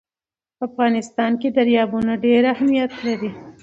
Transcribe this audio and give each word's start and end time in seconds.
په 0.57 0.63
افغانستان 0.69 1.31
کې 1.41 1.49
دریابونه 1.57 2.11
ډېر 2.25 2.41
اهمیت 2.53 2.91
لري. 3.05 3.31